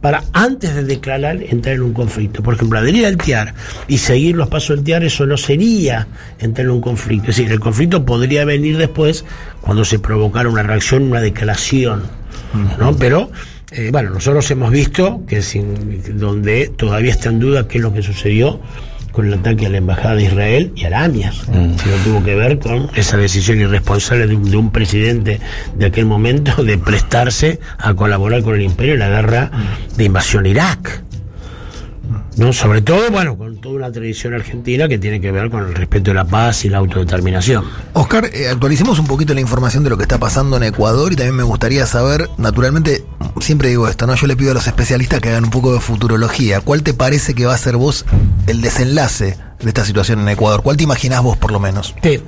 para 0.00 0.24
antes 0.32 0.74
de 0.74 0.84
declarar 0.84 1.42
entrar 1.42 1.76
en 1.76 1.82
un 1.82 1.92
conflicto. 1.92 2.42
Por 2.42 2.54
ejemplo, 2.54 2.78
adherir 2.78 3.06
al 3.06 3.16
TIAR 3.16 3.54
y 3.88 3.98
seguir 3.98 4.36
los 4.36 4.48
pasos 4.48 4.76
del 4.76 4.84
TIAR, 4.84 5.04
eso 5.04 5.26
no 5.26 5.36
sería 5.36 6.06
entrar 6.38 6.66
en 6.66 6.72
un 6.72 6.80
conflicto. 6.80 7.30
Es 7.30 7.36
decir, 7.36 7.52
el 7.52 7.60
conflicto 7.60 8.04
podría 8.04 8.44
venir 8.44 8.76
después 8.78 9.24
cuando 9.60 9.84
se 9.84 9.98
provocara 9.98 10.48
una 10.48 10.62
reacción, 10.62 11.04
una 11.04 11.20
declaración. 11.20 12.02
¿no? 12.78 12.96
Pero, 12.96 13.30
eh, 13.70 13.90
bueno, 13.92 14.10
nosotros 14.10 14.50
hemos 14.50 14.70
visto 14.70 15.22
que 15.26 15.42
sin, 15.42 16.18
donde 16.18 16.72
todavía 16.76 17.12
está 17.12 17.28
en 17.28 17.38
duda 17.38 17.68
qué 17.68 17.78
es 17.78 17.82
lo 17.82 17.92
que 17.92 18.02
sucedió 18.02 18.60
con 19.12 19.26
el 19.26 19.34
ataque 19.34 19.66
a 19.66 19.68
la 19.68 19.78
embajada 19.78 20.16
de 20.16 20.24
Israel 20.24 20.72
y 20.76 20.84
a 20.84 20.90
la 20.90 21.04
AMIA, 21.04 21.30
mm. 21.30 21.78
sino 21.78 21.96
tuvo 22.04 22.24
que 22.24 22.34
ver 22.34 22.58
con 22.58 22.90
esa 22.94 23.16
decisión 23.16 23.60
irresponsable 23.60 24.26
de 24.26 24.36
un, 24.36 24.50
de 24.50 24.56
un, 24.56 24.70
presidente 24.70 25.40
de 25.74 25.86
aquel 25.86 26.06
momento 26.06 26.62
de 26.62 26.78
prestarse 26.78 27.60
a 27.78 27.94
colaborar 27.94 28.42
con 28.42 28.54
el 28.54 28.62
imperio 28.62 28.94
en 28.94 29.00
la 29.00 29.08
guerra 29.08 29.50
de 29.96 30.04
invasión 30.04 30.44
a 30.44 30.48
Irak. 30.48 31.02
¿No? 32.40 32.54
Sobre 32.54 32.80
todo, 32.80 33.10
bueno, 33.10 33.36
con 33.36 33.58
toda 33.58 33.76
una 33.76 33.92
tradición 33.92 34.32
argentina 34.32 34.88
que 34.88 34.98
tiene 34.98 35.20
que 35.20 35.30
ver 35.30 35.50
con 35.50 35.66
el 35.66 35.74
respeto 35.74 36.10
de 36.10 36.14
la 36.14 36.24
paz 36.24 36.64
y 36.64 36.70
la 36.70 36.78
autodeterminación. 36.78 37.64
Oscar, 37.92 38.30
eh, 38.32 38.48
actualicemos 38.48 38.98
un 38.98 39.06
poquito 39.06 39.34
la 39.34 39.42
información 39.42 39.84
de 39.84 39.90
lo 39.90 39.98
que 39.98 40.04
está 40.04 40.18
pasando 40.18 40.56
en 40.56 40.62
Ecuador 40.62 41.12
y 41.12 41.16
también 41.16 41.36
me 41.36 41.42
gustaría 41.42 41.86
saber, 41.86 42.28
naturalmente, 42.38 43.04
siempre 43.40 43.68
digo 43.68 43.86
esto, 43.86 44.06
¿no? 44.06 44.14
Yo 44.14 44.26
le 44.26 44.36
pido 44.36 44.52
a 44.52 44.54
los 44.54 44.66
especialistas 44.66 45.20
que 45.20 45.28
hagan 45.28 45.44
un 45.44 45.50
poco 45.50 45.74
de 45.74 45.80
futurología. 45.80 46.62
¿Cuál 46.62 46.82
te 46.82 46.94
parece 46.94 47.34
que 47.34 47.44
va 47.44 47.54
a 47.54 47.58
ser 47.58 47.76
vos 47.76 48.06
el 48.46 48.62
desenlace 48.62 49.36
de 49.60 49.68
esta 49.68 49.84
situación 49.84 50.20
en 50.20 50.28
Ecuador? 50.28 50.62
¿Cuál 50.62 50.76
te 50.76 50.84
imaginás 50.84 51.22
vos, 51.22 51.36
por 51.36 51.52
lo 51.52 51.60
menos? 51.60 51.94
Sí. 52.02 52.20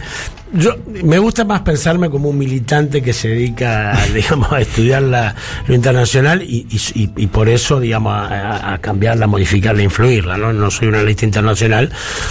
Yo 0.55 0.77
me 1.03 1.19
gusta 1.19 1.45
más 1.47 1.63
pensarme 1.63 2.11
como 2.11 2.29
un 2.29 2.37
militante 2.37 3.01
que 3.01 3.15
se 3.15 3.29
dedica, 3.29 3.99
digamos, 4.15 4.53
a 4.53 4.61
estudiar 4.61 5.03
la, 5.03 5.35
lo 5.67 5.75
internacional 5.75 6.43
y, 6.43 6.67
y, 6.95 7.27
por 7.29 7.49
eso, 7.49 7.81
digamos, 7.81 8.13
a, 8.13 8.75
a, 8.75 8.79
cambiarla, 8.79 9.27
modificarla, 9.27 9.83
influirla. 9.83 10.37
¿no? 10.37 10.53
no 10.53 10.71
soy 10.71 10.89
una 10.89 11.03
lista 11.03 11.25
internacional, 11.25 11.91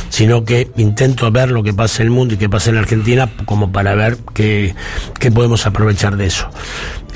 sino 0.10 0.46
que 0.46 0.70
intento 0.77 1.31
ver 1.31 1.50
lo 1.50 1.63
que 1.63 1.74
pasa 1.74 2.03
en 2.03 2.10
el 2.10 2.12
mundo 2.12 2.36
y 2.36 2.38
qué 2.38 2.48
pasa 2.48 2.70
en 2.70 2.75
la 2.75 2.81
Argentina 2.81 3.27
como 3.46 3.72
para 3.72 3.96
ver 3.96 4.17
qué, 4.36 4.75
qué 5.20 5.31
podemos 5.31 5.65
aprovechar 5.65 6.15
de 6.15 6.27
eso. 6.27 6.48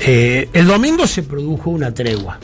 Eh, 0.00 0.48
el 0.52 0.66
domingo 0.66 1.06
se 1.06 1.22
produjo 1.22 1.70
una 1.70 1.94
tregua. 1.94 2.38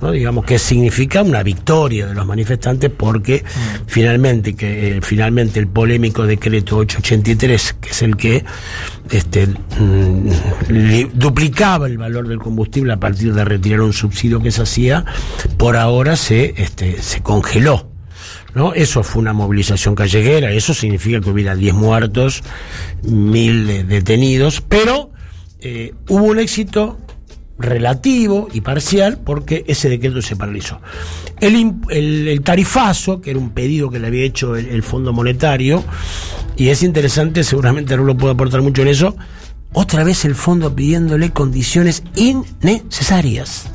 ¿No? 0.00 0.10
digamos 0.10 0.44
que 0.44 0.58
significa 0.58 1.22
una 1.22 1.42
victoria 1.42 2.06
de 2.06 2.14
los 2.14 2.26
manifestantes 2.26 2.90
porque 2.90 3.44
mm. 3.44 3.82
finalmente 3.86 4.54
que 4.54 4.96
eh, 4.96 5.00
finalmente 5.02 5.58
el 5.58 5.68
polémico 5.68 6.26
decreto 6.26 6.78
883 6.78 7.76
que 7.80 7.90
es 7.90 8.02
el 8.02 8.16
que 8.16 8.44
este 9.10 9.46
mm, 9.46 10.28
duplicaba 11.14 11.86
el 11.86 11.98
valor 11.98 12.28
del 12.28 12.38
combustible 12.38 12.92
a 12.92 13.00
partir 13.00 13.32
de 13.32 13.44
retirar 13.44 13.80
un 13.80 13.92
subsidio 13.92 14.40
que 14.40 14.50
se 14.50 14.62
hacía 14.62 15.04
por 15.56 15.76
ahora 15.76 16.16
se 16.16 16.54
este 16.56 17.02
se 17.02 17.22
congeló 17.22 17.90
¿No? 18.54 18.72
Eso 18.72 19.02
fue 19.02 19.20
una 19.20 19.34
movilización 19.34 19.94
callejera, 19.94 20.50
eso 20.50 20.72
significa 20.72 21.20
que 21.20 21.28
hubiera 21.28 21.54
10 21.54 21.74
muertos, 21.74 22.42
mil 23.02 23.86
detenidos, 23.86 24.62
pero 24.62 25.10
eh, 25.60 25.92
hubo 26.08 26.24
un 26.24 26.38
éxito 26.38 26.98
relativo 27.58 28.48
y 28.52 28.60
parcial 28.60 29.18
porque 29.24 29.64
ese 29.66 29.88
decreto 29.88 30.20
se 30.22 30.36
paralizó. 30.36 30.80
El, 31.40 31.74
el, 31.90 32.40
tarifazo, 32.42 33.20
que 33.20 33.30
era 33.30 33.38
un 33.38 33.50
pedido 33.50 33.90
que 33.90 33.98
le 33.98 34.06
había 34.06 34.24
hecho 34.24 34.56
el, 34.56 34.82
Fondo 34.82 35.12
Monetario, 35.12 35.82
y 36.56 36.68
es 36.68 36.82
interesante, 36.82 37.44
seguramente 37.44 37.96
no 37.96 38.04
lo 38.04 38.16
puedo 38.16 38.32
aportar 38.32 38.62
mucho 38.62 38.82
en 38.82 38.88
eso, 38.88 39.16
otra 39.72 40.04
vez 40.04 40.24
el 40.24 40.34
fondo 40.34 40.74
pidiéndole 40.74 41.30
condiciones 41.30 42.02
innecesarias. 42.14 43.68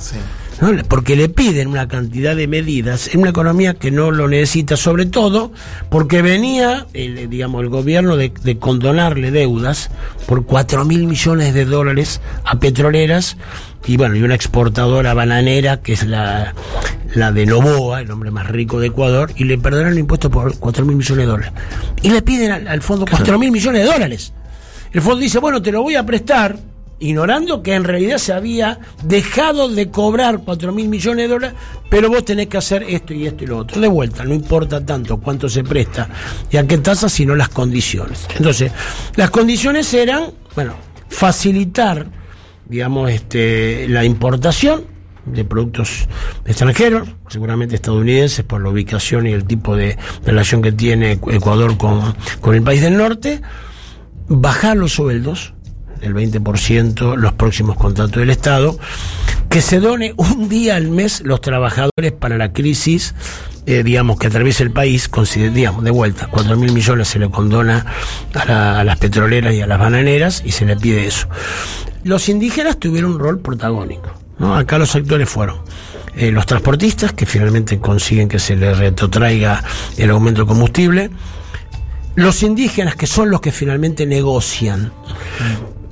Porque 0.87 1.15
le 1.15 1.27
piden 1.27 1.67
una 1.67 1.87
cantidad 1.87 2.35
de 2.35 2.47
medidas 2.47 3.13
en 3.13 3.21
una 3.21 3.31
economía 3.31 3.73
que 3.73 3.89
no 3.89 4.11
lo 4.11 4.27
necesita, 4.27 4.77
sobre 4.77 5.07
todo 5.07 5.51
porque 5.89 6.21
venía, 6.21 6.85
el, 6.93 7.29
digamos, 7.29 7.63
el 7.63 7.69
gobierno 7.69 8.15
de, 8.15 8.31
de 8.43 8.59
condonarle 8.59 9.31
deudas 9.31 9.89
por 10.27 10.45
4 10.45 10.85
mil 10.85 11.07
millones 11.07 11.55
de 11.55 11.65
dólares 11.65 12.21
a 12.45 12.59
petroleras 12.59 13.37
y 13.85 13.97
bueno, 13.97 14.15
y 14.15 14.21
una 14.21 14.35
exportadora 14.35 15.13
bananera 15.13 15.81
que 15.81 15.93
es 15.93 16.05
la, 16.05 16.53
la 17.15 17.31
de 17.31 17.45
Novoa, 17.45 18.01
el 18.01 18.11
hombre 18.11 18.29
más 18.31 18.47
rico 18.47 18.79
de 18.79 18.87
Ecuador, 18.87 19.31
y 19.35 19.45
le 19.45 19.57
perdonaron 19.57 19.93
el 19.93 19.99
impuesto 19.99 20.29
por 20.29 20.57
4 20.57 20.85
mil 20.85 20.95
millones 20.95 21.25
de 21.25 21.31
dólares. 21.31 21.53
Y 22.03 22.09
le 22.11 22.21
piden 22.21 22.51
al, 22.51 22.67
al 22.67 22.81
fondo 22.81 23.05
4 23.09 23.39
mil 23.39 23.51
millones 23.51 23.81
de 23.81 23.91
dólares. 23.91 24.33
El 24.93 25.01
fondo 25.01 25.17
dice, 25.17 25.39
bueno, 25.39 25.61
te 25.61 25.71
lo 25.71 25.81
voy 25.81 25.95
a 25.95 26.05
prestar, 26.05 26.57
ignorando 27.01 27.61
que 27.61 27.73
en 27.73 27.83
realidad 27.83 28.17
se 28.17 28.31
había 28.31 28.79
dejado 29.03 29.67
de 29.67 29.89
cobrar 29.89 30.41
4 30.45 30.71
mil 30.71 30.87
millones 30.87 31.27
de 31.27 31.33
dólares, 31.33 31.57
pero 31.89 32.09
vos 32.09 32.23
tenés 32.23 32.47
que 32.47 32.57
hacer 32.57 32.83
esto 32.83 33.13
y 33.13 33.27
esto 33.27 33.43
y 33.43 33.47
lo 33.47 33.57
otro. 33.57 33.81
De 33.81 33.87
vuelta, 33.87 34.23
no 34.23 34.33
importa 34.33 34.85
tanto 34.85 35.17
cuánto 35.17 35.49
se 35.49 35.63
presta 35.63 36.07
y 36.49 36.57
a 36.57 36.65
qué 36.65 36.77
tasa, 36.77 37.09
sino 37.09 37.35
las 37.35 37.49
condiciones. 37.49 38.27
Entonces, 38.37 38.71
las 39.15 39.29
condiciones 39.31 39.93
eran, 39.93 40.31
bueno, 40.55 40.75
facilitar, 41.09 42.07
digamos, 42.67 43.11
este, 43.11 43.87
la 43.89 44.05
importación 44.05 44.85
de 45.25 45.43
productos 45.43 46.07
extranjeros, 46.45 47.09
seguramente 47.27 47.75
estadounidenses, 47.75 48.45
por 48.45 48.61
la 48.61 48.69
ubicación 48.69 49.27
y 49.27 49.31
el 49.31 49.45
tipo 49.45 49.75
de 49.75 49.97
relación 50.25 50.61
que 50.61 50.71
tiene 50.71 51.13
Ecuador 51.13 51.77
con, 51.77 52.15
con 52.41 52.55
el 52.55 52.61
país 52.61 52.81
del 52.81 52.97
norte, 52.97 53.41
bajar 54.27 54.77
los 54.77 54.93
sueldos, 54.93 55.53
el 56.01 56.13
20% 56.13 57.15
los 57.15 57.33
próximos 57.33 57.77
contratos 57.77 58.17
del 58.17 58.29
Estado, 58.29 58.77
que 59.49 59.61
se 59.61 59.79
done 59.79 60.13
un 60.17 60.49
día 60.49 60.75
al 60.75 60.89
mes 60.89 61.21
los 61.25 61.41
trabajadores 61.41 62.11
para 62.17 62.37
la 62.37 62.53
crisis, 62.53 63.13
eh, 63.65 63.83
digamos, 63.83 64.17
que 64.17 64.27
atraviesa 64.27 64.63
el 64.63 64.71
país, 64.71 65.09
digamos, 65.53 65.83
de 65.83 65.91
vuelta, 65.91 66.27
4 66.31 66.57
mil 66.57 66.71
millones 66.71 67.09
se 67.09 67.19
le 67.19 67.29
condona 67.29 67.85
a, 68.33 68.83
las 68.83 68.97
petroleras 68.97 69.53
y 69.53 69.61
a 69.61 69.67
las 69.67 69.79
bananeras 69.79 70.41
y 70.45 70.51
se 70.51 70.65
le 70.65 70.75
pide 70.77 71.05
eso. 71.05 71.27
Los 72.03 72.29
indígenas 72.29 72.79
tuvieron 72.79 73.13
un 73.13 73.19
rol 73.19 73.39
protagónico, 73.39 74.11
¿no? 74.39 74.55
Acá 74.55 74.79
los 74.79 74.95
actores 74.95 75.29
fueron 75.29 75.57
eh, 76.15 76.31
los 76.31 76.45
transportistas, 76.45 77.13
que 77.13 77.25
finalmente 77.25 77.79
consiguen 77.79 78.27
que 78.27 78.39
se 78.39 78.55
les 78.55 78.77
retrotraiga 78.77 79.63
el 79.97 80.09
aumento 80.09 80.41
del 80.41 80.47
combustible, 80.47 81.11
los 82.15 82.43
indígenas, 82.43 82.95
que 82.95 83.07
son 83.07 83.29
los 83.29 83.41
que 83.41 83.51
finalmente 83.51 84.05
negocian, 84.05 84.91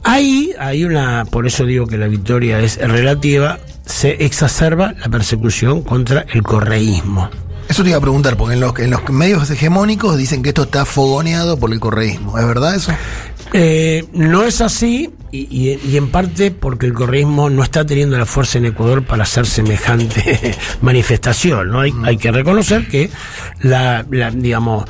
Ahí 0.09 0.55
hay 0.57 0.85
una, 0.85 1.23
por 1.25 1.45
eso 1.45 1.65
digo 1.65 1.85
que 1.85 1.95
la 1.95 2.07
victoria 2.07 2.59
es 2.61 2.77
relativa, 2.77 3.59
se 3.85 4.25
exacerba 4.25 4.95
la 4.99 5.07
persecución 5.07 5.83
contra 5.83 6.25
el 6.33 6.41
correísmo. 6.41 7.29
Eso 7.67 7.83
te 7.83 7.89
iba 7.89 7.99
a 7.99 8.01
preguntar, 8.01 8.35
porque 8.35 8.55
en 8.55 8.59
los, 8.59 8.79
en 8.79 8.89
los 8.89 9.07
medios 9.11 9.47
hegemónicos 9.51 10.17
dicen 10.17 10.41
que 10.41 10.49
esto 10.49 10.63
está 10.63 10.83
fogoneado 10.85 11.59
por 11.59 11.71
el 11.71 11.79
correísmo. 11.79 12.39
¿Es 12.39 12.47
verdad 12.47 12.73
eso? 12.73 12.91
Eh, 13.53 14.03
no 14.13 14.45
es 14.45 14.61
así, 14.61 15.11
y, 15.31 15.77
y, 15.77 15.97
en 15.97 16.09
parte 16.09 16.49
porque 16.49 16.87
el 16.87 16.93
correísmo 16.93 17.51
no 17.51 17.61
está 17.61 17.85
teniendo 17.85 18.17
la 18.17 18.25
fuerza 18.25 18.57
en 18.57 18.65
Ecuador 18.65 19.05
para 19.05 19.23
hacer 19.23 19.45
semejante 19.45 20.55
manifestación. 20.81 21.69
¿no? 21.69 21.81
Hay, 21.81 21.93
hay 22.03 22.17
que 22.17 22.31
reconocer 22.31 22.87
que 22.87 23.11
la, 23.61 24.03
la, 24.09 24.31
digamos, 24.31 24.85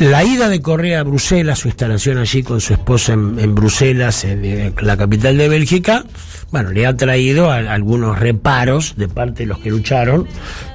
la 0.00 0.24
ida 0.24 0.48
de 0.48 0.62
Correa 0.62 1.00
a 1.00 1.02
Bruselas, 1.02 1.58
su 1.58 1.68
instalación 1.68 2.16
allí 2.16 2.42
con 2.42 2.60
su 2.60 2.72
esposa 2.72 3.12
en, 3.12 3.54
Bruselas, 3.54 4.24
en, 4.24 4.74
la 4.80 4.96
capital 4.96 5.36
de 5.36 5.48
Bélgica, 5.48 6.04
bueno, 6.50 6.70
le 6.70 6.86
ha 6.86 6.96
traído 6.96 7.52
algunos 7.52 8.18
reparos 8.18 8.94
de 8.96 9.08
parte 9.08 9.42
de 9.42 9.46
los 9.48 9.58
que 9.58 9.70
lucharon. 9.70 10.26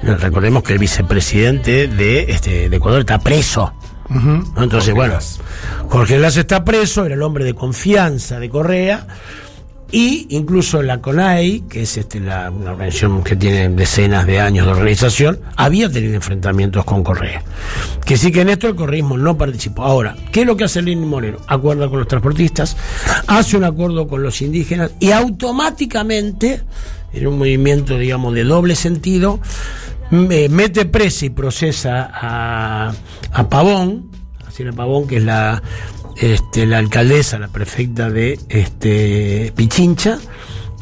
Recordemos 0.02 0.62
que 0.62 0.74
el 0.74 0.78
vicepresidente 0.78 1.88
de, 1.88 2.26
este, 2.28 2.70
de 2.70 2.76
Ecuador 2.76 3.00
está 3.00 3.18
preso. 3.18 3.74
Entonces, 4.56 4.94
bueno, 4.94 5.18
Jorge 5.88 6.18
Lazo 6.18 6.38
está 6.38 6.64
preso, 6.64 7.04
era 7.04 7.16
el 7.16 7.22
hombre 7.22 7.44
de 7.44 7.54
confianza 7.54 8.38
de 8.38 8.48
Correa 8.48 9.08
y 9.90 10.26
incluso 10.30 10.82
la 10.82 11.00
CONAI, 11.00 11.60
que 11.68 11.82
es 11.82 11.96
este, 11.96 12.18
la, 12.18 12.50
una 12.50 12.72
organización 12.72 13.22
que 13.22 13.36
tiene 13.36 13.68
decenas 13.68 14.26
de 14.26 14.40
años 14.40 14.66
de 14.66 14.72
organización, 14.72 15.40
había 15.56 15.90
tenido 15.90 16.14
enfrentamientos 16.14 16.84
con 16.84 17.04
Correa. 17.04 17.42
Que 18.04 18.16
sí 18.16 18.32
que 18.32 18.40
en 18.40 18.48
esto 18.48 18.66
el 18.66 18.74
correísmo 18.74 19.16
no 19.16 19.38
participó. 19.38 19.84
Ahora, 19.84 20.16
¿qué 20.32 20.40
es 20.40 20.46
lo 20.46 20.56
que 20.56 20.64
hace 20.64 20.82
Lenín 20.82 21.08
Moreno? 21.08 21.38
Acuerda 21.46 21.88
con 21.88 22.00
los 22.00 22.08
transportistas, 22.08 22.76
hace 23.28 23.56
un 23.56 23.64
acuerdo 23.64 24.08
con 24.08 24.22
los 24.22 24.42
indígenas 24.42 24.90
y 24.98 25.12
automáticamente, 25.12 26.62
en 27.12 27.26
un 27.26 27.38
movimiento, 27.38 27.96
digamos, 27.96 28.34
de 28.34 28.42
doble 28.42 28.74
sentido, 28.74 29.40
mete 30.10 30.84
presa 30.86 31.26
y 31.26 31.30
procesa 31.30 32.10
a, 32.12 32.92
a 33.32 33.48
Pavón, 33.48 34.10
así 34.46 34.66
a 34.66 34.72
Pavón, 34.72 35.06
que 35.06 35.18
es 35.18 35.22
la 35.22 35.62
este, 36.18 36.66
la 36.66 36.78
alcaldesa, 36.78 37.38
la 37.38 37.48
prefecta 37.48 38.10
de 38.10 38.38
este, 38.48 39.52
Pichincha, 39.54 40.18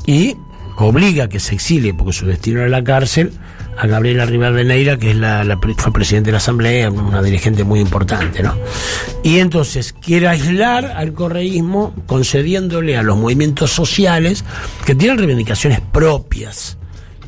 y 0.06 0.36
obliga 0.76 1.24
a 1.24 1.28
que 1.28 1.40
se 1.40 1.54
exilie, 1.54 1.94
porque 1.94 2.12
su 2.12 2.26
destino 2.26 2.60
era 2.60 2.68
la 2.68 2.84
cárcel, 2.84 3.32
a 3.76 3.86
Gabriela 3.86 4.24
Rivadeneira, 4.24 4.98
que 4.98 5.10
es 5.10 5.16
la, 5.16 5.44
la, 5.44 5.58
fue 5.58 5.92
presidente 5.92 6.28
de 6.28 6.32
la 6.32 6.38
Asamblea, 6.38 6.90
una 6.90 7.22
dirigente 7.22 7.64
muy 7.64 7.80
importante, 7.80 8.42
¿no? 8.42 8.54
Y 9.22 9.38
entonces 9.38 9.92
quiere 9.92 10.28
aislar 10.28 10.86
al 10.86 11.12
correísmo 11.12 11.94
concediéndole 12.06 12.96
a 12.96 13.02
los 13.02 13.16
movimientos 13.16 13.72
sociales 13.72 14.44
que 14.84 14.94
tienen 14.94 15.18
reivindicaciones 15.18 15.80
propias, 15.80 16.78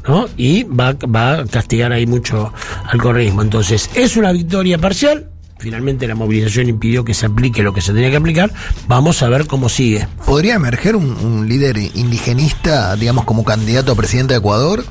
¿no? 0.06 0.28
Y 0.36 0.62
va, 0.64 0.92
va 0.92 1.40
a 1.40 1.46
castigar 1.46 1.92
ahí 1.92 2.06
mucho 2.06 2.52
al 2.84 3.00
correísmo. 3.00 3.42
Entonces, 3.42 3.90
es 3.94 4.16
una 4.16 4.32
victoria 4.32 4.78
parcial, 4.78 5.30
finalmente 5.58 6.06
la 6.06 6.14
movilización 6.14 6.68
impidió 6.68 7.04
que 7.04 7.14
se 7.14 7.26
aplique 7.26 7.62
lo 7.62 7.72
que 7.72 7.80
se 7.80 7.92
tenía 7.92 8.10
que 8.10 8.16
aplicar, 8.16 8.52
vamos 8.88 9.22
a 9.22 9.28
ver 9.28 9.46
cómo 9.46 9.68
sigue. 9.68 10.06
¿Podría 10.25 10.54
emerger 10.54 10.96
un, 10.96 11.06
un 11.16 11.48
líder 11.48 11.76
indigenista, 11.94 12.94
digamos, 12.96 13.25
como 13.25 13.44
candidato 13.44 13.92
a 13.92 13.94
presidente 13.94 14.34
de 14.34 14.38
Ecuador? 14.38 14.84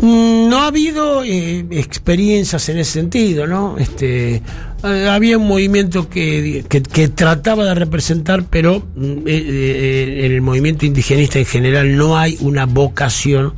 Mm, 0.00 0.48
No 0.48 0.58
ha 0.62 0.66
habido 0.68 1.22
eh, 1.24 1.66
experiencias 1.72 2.68
en 2.68 2.78
ese 2.78 2.92
sentido, 2.92 3.46
¿no? 3.46 3.76
Este, 3.78 4.36
eh, 4.84 5.08
había 5.10 5.38
un 5.38 5.48
movimiento 5.48 6.08
que, 6.08 6.64
que- 6.68 6.82
que 6.82 7.08
trataba 7.08 7.64
de 7.64 7.74
representar, 7.74 8.44
pero 8.48 8.78
mm, 8.94 9.02
eh, 9.02 9.22
eh, 9.26 10.20
en 10.26 10.32
el 10.32 10.40
movimiento 10.40 10.86
indigenista 10.86 11.38
en 11.40 11.46
general 11.46 11.96
no 11.96 12.16
hay 12.16 12.36
una 12.40 12.66
vocación 12.66 13.54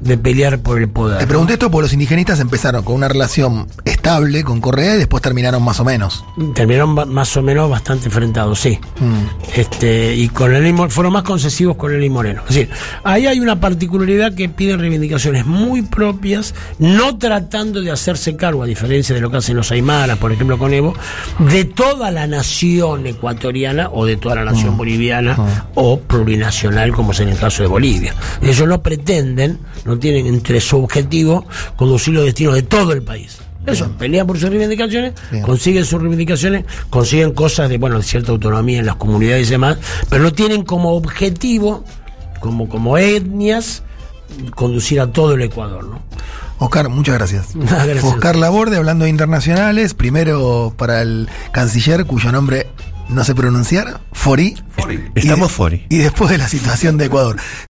de 0.00 0.18
pelear 0.18 0.58
por 0.60 0.78
el 0.78 0.88
poder. 0.88 1.18
Te 1.18 1.24
¿no? 1.24 1.28
pregunté 1.28 1.54
esto 1.54 1.70
porque 1.70 1.84
los 1.84 1.92
indigenistas 1.92 2.40
empezaron 2.40 2.82
con 2.84 2.94
una 2.94 3.08
relación 3.08 3.66
estable 3.84 4.44
con 4.44 4.60
Correa 4.60 4.94
y 4.94 4.98
después 4.98 5.22
terminaron 5.22 5.62
más 5.62 5.80
o 5.80 5.84
menos. 5.84 6.24
Terminaron 6.54 6.94
más 7.12 7.36
o 7.36 7.42
menos 7.42 7.68
bastante 7.70 8.06
enfrentados, 8.06 8.60
sí. 8.60 8.78
Mm. 9.00 9.58
Este, 9.58 10.14
y 10.14 10.28
con 10.28 10.52
Mo- 10.74 10.88
fueron 10.90 11.12
más 11.12 11.22
concesivos 11.22 11.76
con 11.76 11.92
Lenín 11.92 12.12
Moreno. 12.12 12.42
Es 12.48 12.54
decir, 12.54 12.70
ahí 13.04 13.26
hay 13.26 13.40
una 13.40 13.60
particularidad 13.60 14.34
que 14.34 14.48
piden 14.48 14.78
reivindicaciones 14.80 15.46
muy 15.46 15.82
propias, 15.82 16.54
no 16.78 17.18
tratando 17.18 17.80
de 17.80 17.90
hacerse 17.90 18.36
cargo, 18.36 18.62
a 18.62 18.66
diferencia 18.66 19.14
de 19.14 19.20
lo 19.20 19.30
que 19.30 19.38
hacen 19.38 19.56
los 19.56 19.70
aymaras, 19.72 20.18
por 20.18 20.32
ejemplo, 20.32 20.58
con 20.58 20.72
Evo, 20.72 20.94
de 21.38 21.64
toda 21.64 22.10
la 22.10 22.26
nación 22.26 23.06
ecuatoriana 23.06 23.90
o 23.92 24.06
de 24.06 24.16
toda 24.16 24.36
la 24.36 24.44
nación 24.44 24.76
boliviana 24.76 25.36
o 25.74 25.98
plurinacional, 26.00 26.92
como 26.92 27.12
es 27.12 27.20
en 27.20 27.28
el 27.28 27.38
caso 27.38 27.62
de 27.62 27.68
Bolivia. 27.68 28.14
Ellos 28.42 28.66
no 28.68 28.82
pretenden, 28.82 29.58
no 29.86 29.98
tienen 29.98 30.26
entre 30.26 30.60
su 30.60 30.82
objetivo 30.82 31.46
conducir 31.76 32.14
los 32.14 32.24
destinos 32.24 32.54
de 32.54 32.62
todo 32.62 32.92
el 32.92 33.02
país. 33.02 33.38
Eso, 33.66 33.90
pelean 33.98 34.26
por 34.26 34.38
sus 34.38 34.48
reivindicaciones, 34.48 35.14
Bien. 35.30 35.42
consiguen 35.42 35.84
sus 35.84 36.00
reivindicaciones, 36.00 36.64
consiguen 36.88 37.32
cosas 37.32 37.68
de, 37.68 37.78
bueno, 37.78 37.96
de 37.96 38.04
cierta 38.04 38.30
autonomía 38.30 38.78
en 38.78 38.86
las 38.86 38.94
comunidades 38.94 39.48
y 39.48 39.50
demás, 39.50 39.78
pero 40.08 40.22
no 40.22 40.32
tienen 40.32 40.62
como 40.62 40.92
objetivo, 40.92 41.84
como, 42.40 42.68
como 42.68 42.96
etnias, 42.96 43.82
conducir 44.54 45.00
a 45.00 45.10
todo 45.10 45.34
el 45.34 45.42
Ecuador, 45.42 45.84
¿no? 45.84 46.00
Oscar, 46.58 46.88
muchas 46.88 47.16
gracias. 47.16 47.48
Gracias. 47.54 48.00
Fue 48.00 48.10
Oscar 48.10 48.36
Laborde 48.36 48.76
hablando 48.76 49.04
de 49.04 49.10
internacionales, 49.10 49.92
primero 49.92 50.72
para 50.76 51.02
el 51.02 51.28
canciller 51.52 52.06
cuyo 52.06 52.32
nombre 52.32 52.68
no 53.08 53.24
sé 53.24 53.34
pronunciar, 53.34 54.00
Fori. 54.12 54.56
Estamos 55.14 55.52
Fori. 55.52 55.86
Y 55.88 55.98
después 55.98 56.30
de 56.30 56.38
la 56.38 56.48
situación 56.48 56.98
de 56.98 57.06
Ecuador. 57.06 57.36